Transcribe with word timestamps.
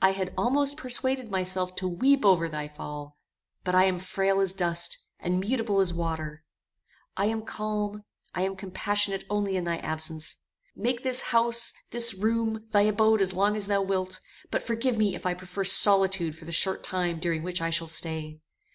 I 0.00 0.12
had 0.12 0.32
almost 0.38 0.78
persuaded 0.78 1.30
myself 1.30 1.74
to 1.76 1.86
weep 1.86 2.24
over 2.24 2.48
thy 2.48 2.68
fall; 2.68 3.18
but 3.64 3.74
I 3.74 3.84
am 3.84 3.98
frail 3.98 4.40
as 4.40 4.54
dust, 4.54 4.98
and 5.20 5.38
mutable 5.38 5.78
as 5.80 5.92
water; 5.92 6.42
I 7.18 7.26
am 7.26 7.42
calm, 7.42 8.02
I 8.34 8.44
am 8.46 8.56
compassionate 8.56 9.24
only 9.28 9.58
in 9.58 9.64
thy 9.64 9.76
absence. 9.76 10.38
Make 10.74 11.02
this 11.02 11.20
house, 11.36 11.74
this 11.90 12.14
room, 12.14 12.64
thy 12.70 12.80
abode 12.80 13.20
as 13.20 13.34
long 13.34 13.56
as 13.58 13.66
thou 13.66 13.82
wilt, 13.82 14.22
but 14.50 14.62
forgive 14.62 14.96
me 14.96 15.14
if 15.14 15.26
I 15.26 15.34
prefer 15.34 15.64
solitude 15.64 16.34
for 16.38 16.46
the 16.46 16.50
short 16.50 16.82
time 16.82 17.20
during 17.20 17.42
which 17.42 17.60
I 17.60 17.68
shall 17.68 17.86
stay." 17.86 18.40